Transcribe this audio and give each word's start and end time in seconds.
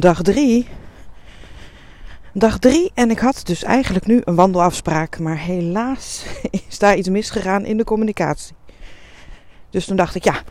dag 0.00 0.22
drie. 0.22 0.66
Dag 2.32 2.58
drie 2.58 2.90
en 2.94 3.10
ik 3.10 3.18
had 3.18 3.40
dus 3.46 3.62
eigenlijk 3.62 4.06
nu 4.06 4.20
een 4.24 4.34
wandelafspraak, 4.34 5.18
maar 5.18 5.38
helaas 5.38 6.24
is 6.68 6.78
daar 6.78 6.96
iets 6.96 7.08
misgegaan 7.08 7.64
in 7.64 7.76
de 7.76 7.84
communicatie. 7.84 8.54
Dus 9.70 9.84
toen 9.84 9.96
dacht 9.96 10.14
ik, 10.14 10.24
ja, 10.24 10.42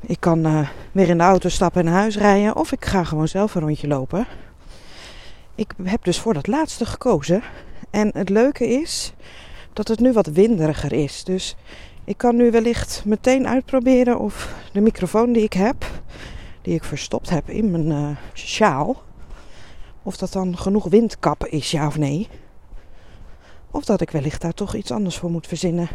ik 0.00 0.20
kan 0.20 0.46
uh, 0.46 0.68
weer 0.92 1.08
in 1.08 1.18
de 1.18 1.24
auto 1.24 1.48
stappen 1.48 1.80
en 1.80 1.86
naar 1.86 2.00
huis 2.00 2.16
rijden 2.16 2.56
of 2.56 2.72
ik 2.72 2.84
ga 2.84 3.04
gewoon 3.04 3.28
zelf 3.28 3.54
een 3.54 3.62
rondje 3.62 3.88
lopen. 3.88 4.26
Ik 5.54 5.72
heb 5.82 6.04
dus 6.04 6.18
voor 6.18 6.34
dat 6.34 6.46
laatste 6.46 6.86
gekozen. 6.86 7.42
En 7.90 8.10
het 8.12 8.28
leuke 8.28 8.68
is 8.68 9.12
dat 9.72 9.88
het 9.88 10.00
nu 10.00 10.12
wat 10.12 10.26
winderiger 10.26 10.92
is. 10.92 11.24
Dus 11.24 11.56
ik 12.04 12.16
kan 12.16 12.36
nu 12.36 12.50
wellicht 12.50 13.02
meteen 13.04 13.46
uitproberen 13.46 14.18
of 14.18 14.54
de 14.72 14.80
microfoon 14.80 15.32
die 15.32 15.42
ik 15.42 15.52
heb, 15.52 15.86
die 16.64 16.74
ik 16.74 16.84
verstopt 16.84 17.30
heb 17.30 17.50
in 17.50 17.70
mijn 17.70 17.86
uh, 17.86 18.16
sjaal, 18.32 19.02
of 20.02 20.16
dat 20.16 20.32
dan 20.32 20.58
genoeg 20.58 20.84
windkappen 20.84 21.50
is, 21.50 21.70
ja 21.70 21.86
of 21.86 21.98
nee. 21.98 22.28
Of 23.70 23.84
dat 23.84 24.00
ik 24.00 24.10
wellicht 24.10 24.40
daar 24.40 24.54
toch 24.54 24.74
iets 24.74 24.90
anders 24.90 25.18
voor 25.18 25.30
moet 25.30 25.46
verzinnen. 25.46 25.88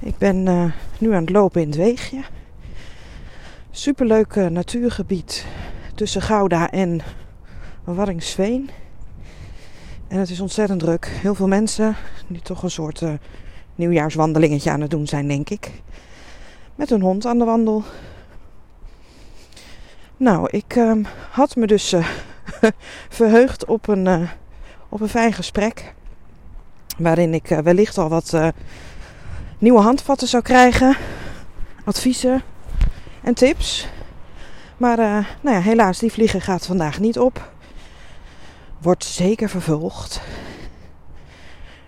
Ik 0.00 0.18
ben 0.18 0.46
uh, 0.46 0.72
nu 0.98 1.14
aan 1.14 1.20
het 1.20 1.30
lopen 1.30 1.60
in 1.60 1.66
het 1.66 1.76
weegje. 1.76 2.22
Superleuk 3.70 4.34
uh, 4.34 4.46
natuurgebied 4.46 5.46
tussen 5.94 6.22
Gouda 6.22 6.70
en 6.70 7.00
Warringsveen. 7.84 8.70
En 10.08 10.18
het 10.18 10.30
is 10.30 10.40
ontzettend 10.40 10.80
druk. 10.80 11.06
Heel 11.06 11.34
veel 11.34 11.48
mensen 11.48 11.96
die 12.26 12.42
toch 12.42 12.62
een 12.62 12.70
soort 12.70 13.02
nieuwjaarswandelingetje 13.74 14.70
aan 14.70 14.80
het 14.80 14.90
doen 14.90 15.06
zijn, 15.06 15.28
denk 15.28 15.50
ik. 15.50 15.70
Met 16.74 16.90
een 16.90 17.00
hond 17.00 17.26
aan 17.26 17.38
de 17.38 17.44
wandel. 17.44 17.82
Nou, 20.24 20.48
ik 20.50 20.76
uh, 20.76 20.92
had 21.30 21.56
me 21.56 21.66
dus 21.66 21.92
uh, 21.92 22.06
verheugd 23.18 23.64
op 23.64 23.88
een, 23.88 24.06
uh, 24.06 24.30
op 24.88 25.00
een 25.00 25.08
fijn 25.08 25.32
gesprek. 25.32 25.94
Waarin 26.98 27.34
ik 27.34 27.46
wellicht 27.48 27.98
al 27.98 28.08
wat 28.08 28.36
nieuwe 29.58 29.80
handvatten 29.80 30.28
zou 30.28 30.42
krijgen. 30.42 30.96
Adviezen 31.84 32.42
en 33.22 33.34
tips. 33.34 33.88
Maar 34.76 34.96
nou 35.40 35.56
ja, 35.56 35.60
helaas, 35.60 35.98
die 35.98 36.12
vliegen 36.12 36.40
gaat 36.40 36.66
vandaag 36.66 37.00
niet 37.00 37.18
op. 37.18 37.50
Wordt 38.80 39.04
zeker 39.04 39.48
vervolgd. 39.48 40.20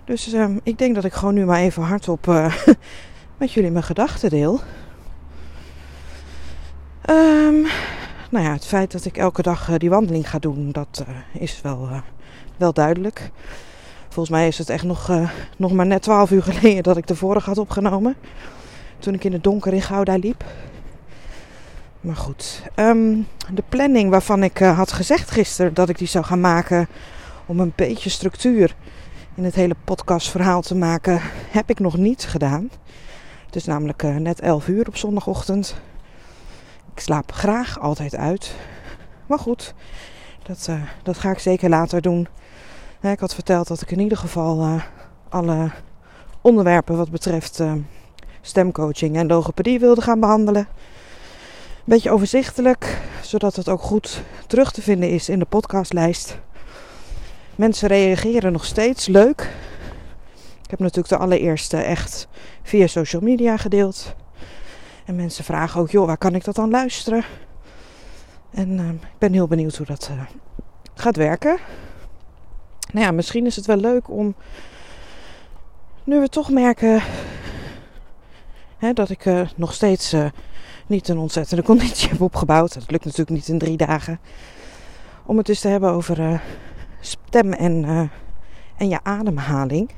Dus 0.04 0.32
um, 0.32 0.60
ik 0.62 0.78
denk 0.78 0.94
dat 0.94 1.04
ik 1.04 1.12
gewoon 1.12 1.34
nu 1.34 1.44
maar 1.44 1.60
even 1.60 1.82
hardop 1.82 2.26
met 3.38 3.52
jullie 3.52 3.70
mijn 3.70 3.84
gedachten 3.84 4.30
deel. 4.30 4.60
Um, 7.10 7.66
nou 8.30 8.44
ja, 8.44 8.52
het 8.52 8.66
feit 8.66 8.92
dat 8.92 9.04
ik 9.04 9.16
elke 9.16 9.42
dag 9.42 9.68
uh, 9.68 9.76
die 9.76 9.90
wandeling 9.90 10.30
ga 10.30 10.38
doen, 10.38 10.72
dat 10.72 11.04
uh, 11.08 11.42
is 11.42 11.60
wel, 11.62 11.88
wel 12.56 12.72
duidelijk. 12.72 13.30
Volgens 14.08 14.36
mij 14.36 14.48
is 14.48 14.58
het 14.58 14.68
echt 14.68 14.84
nog, 14.84 15.10
nog 15.56 15.72
maar 15.72 15.86
net 15.86 16.02
12 16.02 16.30
uur 16.30 16.42
geleden 16.52 16.82
dat 16.82 16.96
ik 16.96 17.06
de 17.06 17.16
vorige 17.16 17.48
had 17.48 17.58
opgenomen. 17.58 18.16
Toen 18.98 19.14
ik 19.14 19.24
in 19.24 19.32
het 19.32 19.44
donker 19.44 19.72
in 19.72 19.82
Gouda 19.82 20.16
liep. 20.16 20.44
Maar 22.00 22.16
goed, 22.16 22.62
um, 22.76 23.26
de 23.52 23.62
planning 23.68 24.10
waarvan 24.10 24.42
ik 24.42 24.58
had 24.58 24.92
gezegd 24.92 25.30
gisteren 25.30 25.74
dat 25.74 25.88
ik 25.88 25.98
die 25.98 26.08
zou 26.08 26.24
gaan 26.24 26.40
maken 26.40 26.88
om 27.46 27.60
een 27.60 27.72
beetje 27.76 28.10
structuur 28.10 28.74
in 29.34 29.44
het 29.44 29.54
hele 29.54 29.76
podcastverhaal 29.84 30.62
te 30.62 30.74
maken, 30.74 31.20
heb 31.50 31.70
ik 31.70 31.78
nog 31.78 31.96
niet 31.96 32.24
gedaan. 32.24 32.70
Het 33.46 33.56
is 33.56 33.64
namelijk 33.64 34.02
net 34.02 34.40
11 34.40 34.68
uur 34.68 34.86
op 34.86 34.96
zondagochtend. 34.96 35.76
Ik 36.96 37.02
slaap 37.02 37.32
graag 37.32 37.80
altijd 37.80 38.14
uit. 38.14 38.54
Maar 39.26 39.38
goed, 39.38 39.74
dat, 40.42 40.66
uh, 40.70 40.82
dat 41.02 41.18
ga 41.18 41.30
ik 41.30 41.38
zeker 41.38 41.68
later 41.68 42.02
doen. 42.02 42.28
Ik 43.00 43.20
had 43.20 43.34
verteld 43.34 43.68
dat 43.68 43.80
ik 43.80 43.90
in 43.90 43.98
ieder 44.00 44.18
geval 44.18 44.60
uh, 44.60 44.82
alle 45.28 45.70
onderwerpen 46.40 46.96
wat 46.96 47.10
betreft 47.10 47.62
stemcoaching 48.40 49.16
en 49.16 49.26
logopedie 49.26 49.78
wilde 49.78 50.00
gaan 50.00 50.20
behandelen. 50.20 50.68
Een 51.76 51.84
beetje 51.84 52.10
overzichtelijk, 52.10 52.98
zodat 53.22 53.56
het 53.56 53.68
ook 53.68 53.82
goed 53.82 54.22
terug 54.46 54.72
te 54.72 54.82
vinden 54.82 55.10
is 55.10 55.28
in 55.28 55.38
de 55.38 55.44
podcastlijst. 55.44 56.38
Mensen 57.54 57.88
reageren 57.88 58.52
nog 58.52 58.64
steeds 58.64 59.06
leuk. 59.06 59.40
Ik 60.62 60.70
heb 60.70 60.78
natuurlijk 60.78 61.08
de 61.08 61.16
allereerste 61.16 61.76
echt 61.76 62.28
via 62.62 62.86
social 62.86 63.22
media 63.22 63.56
gedeeld. 63.56 64.14
En 65.06 65.16
mensen 65.16 65.44
vragen 65.44 65.80
ook, 65.80 65.90
joh, 65.90 66.06
waar 66.06 66.18
kan 66.18 66.34
ik 66.34 66.44
dat 66.44 66.54
dan 66.54 66.70
luisteren? 66.70 67.24
En 68.50 68.70
uh, 68.70 68.88
ik 68.88 69.18
ben 69.18 69.32
heel 69.32 69.46
benieuwd 69.46 69.76
hoe 69.76 69.86
dat 69.86 70.08
uh, 70.12 70.22
gaat 70.94 71.16
werken. 71.16 71.58
Nou 72.92 73.06
ja, 73.06 73.12
misschien 73.12 73.46
is 73.46 73.56
het 73.56 73.66
wel 73.66 73.76
leuk 73.76 74.10
om, 74.10 74.34
nu 76.04 76.20
we 76.20 76.28
toch 76.28 76.50
merken 76.50 77.02
hè, 78.78 78.92
dat 78.92 79.10
ik 79.10 79.24
uh, 79.24 79.48
nog 79.56 79.72
steeds 79.72 80.14
niet 80.86 81.08
een 81.08 81.18
ontzettende 81.18 81.62
conditie 81.62 82.08
heb 82.12 82.20
opgebouwd. 82.20 82.74
Dat 82.74 82.90
lukt 82.90 83.04
natuurlijk 83.04 83.30
niet 83.30 83.48
in 83.48 83.58
drie 83.58 83.76
dagen. 83.76 84.20
Om 85.26 85.36
het 85.36 85.46
dus 85.46 85.60
te 85.60 85.68
hebben 85.68 85.90
over 85.90 86.42
stem 87.00 87.52
en, 87.52 87.84
en 88.76 88.88
je 88.88 88.98
ademhaling. 89.02 89.90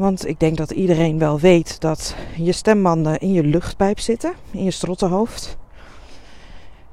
Want 0.00 0.26
ik 0.26 0.40
denk 0.40 0.56
dat 0.56 0.70
iedereen 0.70 1.18
wel 1.18 1.38
weet 1.38 1.80
dat 1.80 2.14
je 2.36 2.52
stembanden 2.52 3.18
in 3.18 3.32
je 3.32 3.44
luchtpijp 3.44 3.98
zitten, 3.98 4.32
in 4.50 4.64
je 4.64 4.70
strottenhoofd. 4.70 5.56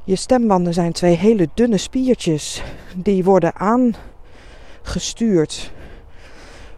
Je 0.03 0.15
stembanden 0.15 0.73
zijn 0.73 0.91
twee 0.91 1.15
hele 1.15 1.49
dunne 1.53 1.77
spiertjes 1.77 2.63
die 2.95 3.23
worden 3.23 3.53
aangestuurd, 4.83 5.71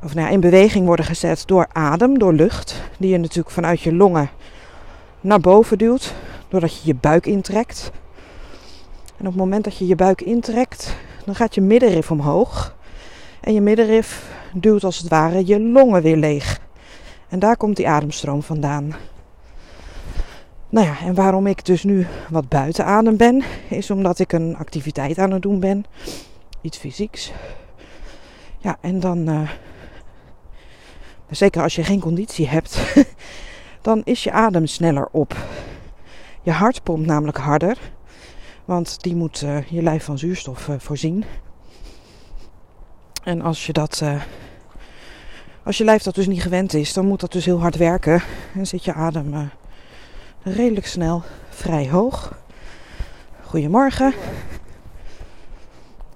of 0.04 0.14
nou 0.14 0.32
in 0.32 0.40
beweging 0.40 0.86
worden 0.86 1.06
gezet 1.06 1.44
door 1.46 1.68
adem, 1.72 2.20
door 2.20 2.34
lucht, 2.34 2.82
die 3.00 3.10
je 3.10 3.18
natuurlijk 3.18 3.50
vanuit 3.50 3.82
je 3.82 3.94
longen 3.94 4.30
naar 5.22 5.40
boven 5.40 5.78
duwt, 5.78 6.14
doordat 6.48 6.82
je 6.82 6.88
je 6.88 6.96
buik 6.96 7.26
intrekt. 7.26 7.92
En 9.18 9.26
op 9.26 9.32
het 9.32 9.36
moment 9.36 9.64
dat 9.64 9.78
je 9.78 9.88
je 9.88 9.96
buik 9.96 10.22
intrekt, 10.22 10.96
dan 11.26 11.36
gaat 11.36 11.56
je 11.56 11.62
middenrif 11.62 12.12
omhoog. 12.12 12.76
En 13.42 13.54
je 13.54 13.62
middenrif 13.62 14.38
duwt 14.54 14.84
als 14.84 14.98
het 14.98 15.08
ware 15.08 15.46
je 15.46 15.60
longen 15.60 16.02
weer 16.02 16.18
leeg. 16.18 16.60
En 17.30 17.40
daar 17.40 17.58
komt 17.58 17.76
die 17.76 17.88
ademstroom 17.88 18.44
vandaan. 18.44 18.96
Nou 20.70 20.88
ja, 20.88 21.00
en 21.00 21.14
waarom 21.14 21.48
ik 21.48 21.66
dus 21.66 21.84
nu 21.84 22.08
wat 22.30 22.50
buiten 22.50 22.86
adem 22.86 23.18
ben, 23.18 23.44
is 23.70 23.92
omdat 23.92 24.20
ik 24.20 24.32
een 24.32 24.58
activiteit 24.58 25.18
aan 25.18 25.32
het 25.32 25.42
doen 25.42 25.60
ben. 25.60 25.86
Iets 26.62 26.78
fysieks. 26.78 27.32
Ja, 28.58 28.78
en 28.82 29.00
dan, 29.00 29.30
uh, 29.30 29.50
zeker 31.30 31.62
als 31.62 31.76
je 31.76 31.84
geen 31.84 32.00
conditie 32.00 32.48
hebt, 32.48 32.94
dan 33.82 34.02
is 34.04 34.24
je 34.24 34.32
adem 34.32 34.66
sneller 34.66 35.08
op. 35.12 35.36
Je 36.42 36.52
hart 36.52 36.84
pompt 36.84 37.08
namelijk 37.08 37.38
harder. 37.38 37.78
Want 38.66 39.02
die 39.02 39.16
moet 39.16 39.42
uh, 39.42 39.62
je 39.64 39.82
lijf 39.82 40.04
van 40.04 40.18
zuurstof 40.18 40.68
uh, 40.68 40.76
voorzien. 40.78 41.24
En 43.24 43.42
als 43.42 43.66
je 43.66 43.74
dat. 43.74 44.00
Uh, 44.04 44.22
als 45.64 45.78
je 45.78 45.84
lijf 45.84 46.04
dat 46.04 46.16
dus 46.16 46.28
niet 46.28 46.42
gewend 46.42 46.74
is, 46.74 46.94
dan 46.94 47.06
moet 47.06 47.20
dat 47.20 47.32
dus 47.32 47.46
heel 47.46 47.60
hard 47.60 47.76
werken. 47.76 48.22
En 48.56 48.68
zit 48.68 48.84
je 48.84 48.94
adem 48.94 49.50
redelijk 50.44 50.88
snel 50.88 51.24
vrij 51.50 51.90
hoog. 51.90 52.34
Goedemorgen. 53.44 54.14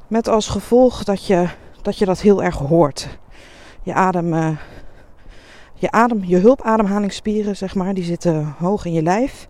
Met 0.07 0.27
als 0.27 0.47
gevolg 0.47 1.03
dat 1.03 1.25
je 1.25 1.47
dat, 1.81 1.97
je 1.97 2.05
dat 2.05 2.21
heel 2.21 2.43
erg 2.43 2.55
hoort. 2.55 3.07
Je 3.83 3.93
adem. 3.93 4.57
je 5.73 5.91
adem, 5.91 6.23
je 6.25 6.37
hulpademhalingsspieren, 6.37 7.55
zeg 7.55 7.75
maar, 7.75 7.93
die 7.93 8.03
zitten 8.03 8.55
hoog 8.57 8.85
in 8.85 8.93
je 8.93 9.01
lijf. 9.01 9.47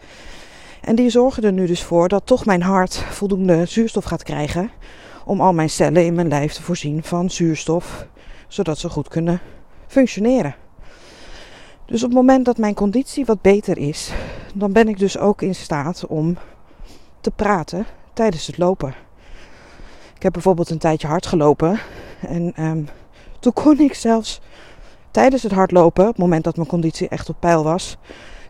En 0.81 0.96
die 0.96 1.09
zorgen 1.09 1.44
er 1.44 1.53
nu 1.53 1.66
dus 1.66 1.84
voor 1.84 2.08
dat 2.08 2.25
toch 2.25 2.46
mijn 2.46 2.61
hart 2.61 2.96
voldoende 2.96 3.66
zuurstof 3.66 4.03
gaat 4.03 4.23
krijgen. 4.23 4.72
Om 5.25 5.41
al 5.41 5.53
mijn 5.53 5.70
cellen 5.70 6.05
in 6.05 6.14
mijn 6.14 6.28
lijf 6.28 6.53
te 6.53 6.61
voorzien 6.61 7.03
van 7.03 7.29
zuurstof. 7.29 8.08
Zodat 8.47 8.78
ze 8.78 8.90
goed 8.90 9.08
kunnen 9.08 9.41
functioneren. 9.87 10.55
Dus 11.85 12.03
op 12.03 12.09
het 12.09 12.17
moment 12.17 12.46
dat 12.46 12.58
mijn 12.58 12.73
conditie 12.73 13.25
wat 13.25 13.41
beter 13.41 13.78
is, 13.78 14.11
dan 14.53 14.72
ben 14.72 14.87
ik 14.87 14.99
dus 14.99 15.17
ook 15.17 15.41
in 15.41 15.55
staat 15.55 16.05
om 16.08 16.37
te 17.22 17.31
praten 17.31 17.85
tijdens 18.14 18.47
het 18.47 18.58
lopen. 18.58 18.93
Ik 20.16 20.23
heb 20.23 20.34
bijvoorbeeld 20.34 20.70
een 20.70 20.78
tijdje 20.78 21.08
hard 21.08 21.26
gelopen. 21.26 21.79
En 22.22 22.53
um, 22.64 22.87
toen 23.40 23.53
kon 23.53 23.79
ik 23.79 23.93
zelfs 23.93 24.41
tijdens 25.11 25.43
het 25.43 25.52
hardlopen, 25.52 26.03
op 26.03 26.09
het 26.09 26.17
moment 26.17 26.43
dat 26.43 26.55
mijn 26.55 26.67
conditie 26.67 27.08
echt 27.08 27.29
op 27.29 27.35
peil 27.40 27.64
was, 27.64 27.97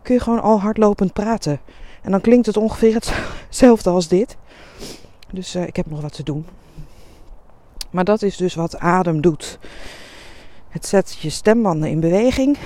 kun 0.02 0.14
je 0.14 0.20
gewoon 0.20 0.42
al 0.42 0.60
hardlopend 0.60 1.12
praten. 1.12 1.60
En 2.02 2.10
dan 2.10 2.20
klinkt 2.20 2.46
het 2.46 2.56
ongeveer 2.56 2.94
hetzelfde 3.46 3.90
als 3.90 4.08
dit. 4.08 4.36
Dus 5.34 5.56
uh, 5.56 5.66
ik 5.66 5.76
heb 5.76 5.86
nog 5.90 6.00
wat 6.00 6.12
te 6.12 6.22
doen. 6.22 6.46
Maar 7.90 8.04
dat 8.04 8.22
is 8.22 8.36
dus 8.36 8.54
wat 8.54 8.78
adem 8.78 9.20
doet. 9.20 9.58
Het 10.68 10.86
zet 10.86 11.16
je 11.20 11.30
stembanden 11.30 11.88
in 11.88 12.00
beweging. 12.00 12.56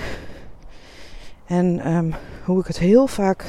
En 1.47 1.93
um, 1.93 2.15
hoe 2.45 2.61
ik 2.61 2.67
het 2.67 2.79
heel 2.79 3.07
vaak 3.07 3.45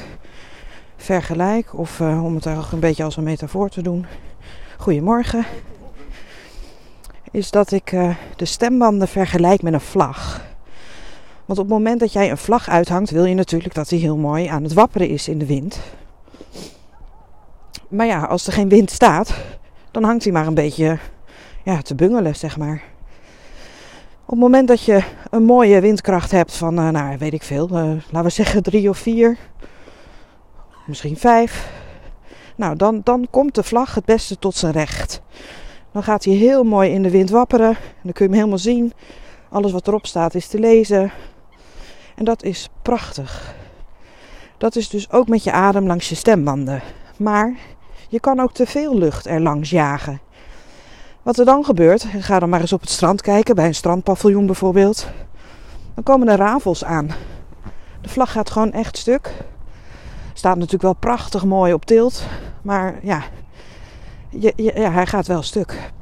vergelijk, 0.96 1.78
of 1.78 2.00
uh, 2.00 2.24
om 2.24 2.34
het 2.34 2.46
ook 2.46 2.72
een 2.72 2.80
beetje 2.80 3.04
als 3.04 3.16
een 3.16 3.24
metafoor 3.24 3.68
te 3.68 3.82
doen, 3.82 4.06
goedemorgen, 4.78 5.44
is 7.30 7.50
dat 7.50 7.70
ik 7.70 7.92
uh, 7.92 8.16
de 8.36 8.44
stembanden 8.44 9.08
vergelijk 9.08 9.62
met 9.62 9.72
een 9.72 9.80
vlag. 9.80 10.44
Want 11.44 11.58
op 11.58 11.68
het 11.68 11.74
moment 11.74 12.00
dat 12.00 12.12
jij 12.12 12.30
een 12.30 12.38
vlag 12.38 12.68
uithangt, 12.68 13.10
wil 13.10 13.24
je 13.24 13.34
natuurlijk 13.34 13.74
dat 13.74 13.88
die 13.88 14.00
heel 14.00 14.16
mooi 14.16 14.46
aan 14.46 14.62
het 14.62 14.72
wapperen 14.72 15.08
is 15.08 15.28
in 15.28 15.38
de 15.38 15.46
wind. 15.46 15.80
Maar 17.90 18.06
ja, 18.06 18.24
als 18.24 18.46
er 18.46 18.52
geen 18.52 18.68
wind 18.68 18.90
staat, 18.90 19.34
dan 19.90 20.04
hangt 20.04 20.24
hij 20.24 20.32
maar 20.32 20.46
een 20.46 20.54
beetje 20.54 20.98
ja, 21.64 21.82
te 21.82 21.94
bungelen, 21.94 22.36
zeg 22.36 22.56
maar. 22.56 22.82
Op 24.24 24.30
het 24.30 24.38
moment 24.38 24.68
dat 24.68 24.84
je 24.84 25.02
een 25.30 25.44
mooie 25.44 25.80
windkracht 25.80 26.30
hebt 26.30 26.56
van, 26.56 26.78
uh, 26.78 26.88
nou 26.88 27.18
weet 27.18 27.32
ik 27.32 27.42
veel, 27.42 27.68
uh, 27.68 27.74
laten 27.74 28.22
we 28.22 28.28
zeggen 28.28 28.62
drie 28.62 28.88
of 28.88 28.98
vier, 28.98 29.36
misschien 30.86 31.16
vijf. 31.16 31.70
Nou, 32.56 32.76
dan, 32.76 33.00
dan 33.04 33.26
komt 33.30 33.54
de 33.54 33.62
vlag 33.62 33.94
het 33.94 34.04
beste 34.04 34.38
tot 34.38 34.54
zijn 34.54 34.72
recht. 34.72 35.22
Dan 35.92 36.02
gaat 36.02 36.24
hij 36.24 36.34
heel 36.34 36.64
mooi 36.64 36.90
in 36.90 37.02
de 37.02 37.10
wind 37.10 37.30
wapperen. 37.30 37.68
En 37.68 38.02
dan 38.02 38.12
kun 38.12 38.24
je 38.24 38.30
hem 38.30 38.38
helemaal 38.38 38.58
zien. 38.58 38.92
Alles 39.48 39.72
wat 39.72 39.86
erop 39.86 40.06
staat 40.06 40.34
is 40.34 40.46
te 40.46 40.58
lezen. 40.58 41.12
En 42.16 42.24
dat 42.24 42.42
is 42.42 42.68
prachtig. 42.82 43.54
Dat 44.58 44.76
is 44.76 44.88
dus 44.88 45.10
ook 45.10 45.28
met 45.28 45.44
je 45.44 45.52
adem 45.52 45.86
langs 45.86 46.08
je 46.08 46.14
stembanden. 46.14 46.82
Maar 47.16 47.54
je 48.10 48.20
kan 48.20 48.40
ook 48.40 48.52
te 48.52 48.66
veel 48.66 48.98
lucht 48.98 49.26
er 49.26 49.40
langs 49.40 49.70
jagen. 49.70 50.20
Wat 51.22 51.38
er 51.38 51.44
dan 51.44 51.64
gebeurt, 51.64 52.06
ga 52.18 52.38
dan 52.38 52.48
maar 52.48 52.60
eens 52.60 52.72
op 52.72 52.80
het 52.80 52.90
strand 52.90 53.22
kijken, 53.22 53.54
bij 53.54 53.66
een 53.66 53.74
strandpaviljoen 53.74 54.46
bijvoorbeeld. 54.46 55.06
Dan 55.94 56.04
komen 56.04 56.28
er 56.28 56.36
rafels 56.36 56.84
aan. 56.84 57.10
De 58.00 58.08
vlag 58.08 58.32
gaat 58.32 58.50
gewoon 58.50 58.72
echt 58.72 58.96
stuk. 58.96 59.32
Staat 60.32 60.54
natuurlijk 60.54 60.82
wel 60.82 60.94
prachtig 60.94 61.44
mooi 61.44 61.72
op 61.72 61.84
tilt, 61.84 62.22
maar 62.62 62.98
ja, 63.02 63.22
je, 64.28 64.52
ja 64.56 64.90
hij 64.90 65.06
gaat 65.06 65.26
wel 65.26 65.42
stuk. 65.42 65.92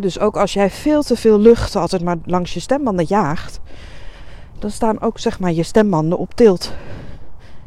dus 0.00 0.18
ook 0.18 0.36
als 0.36 0.52
jij 0.52 0.70
veel 0.70 1.02
te 1.02 1.16
veel 1.16 1.38
lucht 1.38 1.76
altijd 1.76 2.02
maar 2.02 2.16
langs 2.24 2.54
je 2.54 2.60
stembanden 2.60 3.06
jaagt, 3.08 3.60
dan 4.58 4.70
staan 4.70 5.00
ook 5.00 5.18
zeg 5.18 5.40
maar 5.40 5.52
je 5.52 5.62
stembanden 5.62 6.18
op 6.18 6.34
tilt. 6.34 6.72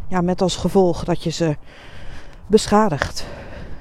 Ja, 0.08 0.22
met 0.22 0.42
als 0.42 0.56
gevolg 0.56 1.04
dat 1.04 1.24
je 1.24 1.30
ze 1.30 1.58
beschadigt. 2.48 3.26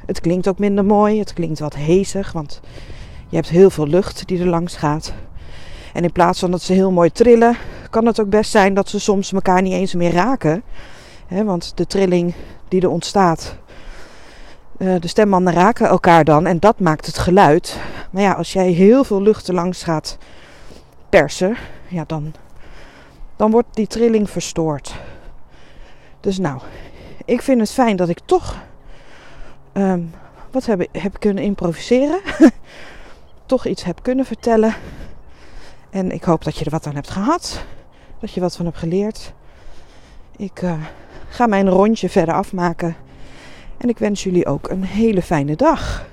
Het 0.07 0.21
klinkt 0.21 0.49
ook 0.49 0.59
minder 0.59 0.85
mooi, 0.85 1.19
het 1.19 1.33
klinkt 1.33 1.59
wat 1.59 1.75
hezig, 1.75 2.33
want 2.33 2.61
je 3.29 3.37
hebt 3.37 3.49
heel 3.49 3.71
veel 3.71 3.87
lucht 3.87 4.27
die 4.27 4.41
er 4.41 4.47
langs 4.47 4.77
gaat. 4.77 5.13
En 5.93 6.05
in 6.05 6.13
plaats 6.13 6.39
van 6.39 6.51
dat 6.51 6.63
ze 6.63 6.73
heel 6.73 6.91
mooi 6.91 7.13
trillen, 7.13 7.57
kan 7.91 8.07
het 8.07 8.21
ook 8.21 8.29
best 8.29 8.51
zijn 8.51 8.75
dat 8.75 8.89
ze 8.89 9.01
soms 9.01 9.33
elkaar 9.33 9.63
niet 9.63 9.73
eens 9.73 9.95
meer 9.95 10.13
raken. 10.13 10.63
want 11.29 11.77
de 11.77 11.87
trilling 11.87 12.35
die 12.69 12.81
er 12.81 12.91
ontstaat, 12.91 13.57
uh, 14.79 15.01
de 15.01 15.09
stembanden 15.09 15.53
raken 15.53 15.87
elkaar 15.87 16.25
dan 16.25 16.47
en 16.47 16.59
dat 16.59 16.81
maakt 16.81 17.07
het 17.07 17.19
geluid. 17.19 17.79
Maar 18.11 18.23
ja, 18.23 18.33
als 18.33 18.53
jij 18.53 18.71
heel 18.71 19.05
veel 19.05 19.23
lucht 19.23 19.49
er 19.49 19.55
langs 19.55 19.83
gaat 19.83 20.19
persen, 21.09 21.57
ja, 21.89 22.05
dan, 22.07 22.35
dan 23.37 23.51
wordt 23.51 23.69
die 23.75 23.87
trilling 23.87 24.31
verstoord. 24.31 24.95
Dus 26.21 26.39
nou, 26.39 26.61
ik 27.25 27.43
vind 27.43 27.61
het 27.61 27.71
fijn 27.71 27.97
dat 27.97 28.09
ik 28.09 28.19
toch 28.25 28.63
um, 29.73 30.13
wat 30.51 30.67
heb, 30.67 30.89
heb 30.93 31.21
kunnen 31.21 31.43
improviseren. 31.43 32.21
toch 33.47 33.67
iets 33.67 33.85
heb 33.85 34.03
kunnen 34.03 34.25
vertellen. 34.25 34.75
En 35.91 36.11
ik 36.11 36.25
hoop 36.25 36.45
dat 36.45 36.57
je 36.57 36.65
er 36.65 36.71
wat 36.71 36.87
aan 36.87 36.95
hebt 36.95 37.11
gehad. 37.11 37.65
Dat 38.21 38.33
je 38.33 38.41
wat 38.41 38.57
van 38.57 38.65
hebt 38.65 38.79
geleerd. 38.79 39.33
Ik 40.37 40.63
uh, 40.63 40.73
ga 41.29 41.47
mijn 41.47 41.69
rondje 41.69 42.09
verder 42.09 42.35
afmaken. 42.35 42.97
En 43.77 43.89
ik 43.89 43.99
wens 43.99 44.23
jullie 44.23 44.47
ook 44.47 44.69
een 44.69 44.85
hele 44.85 45.23
fijne 45.23 45.57
dag. 45.57 46.07